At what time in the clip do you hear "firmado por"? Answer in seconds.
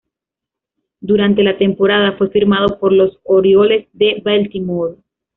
2.31-2.91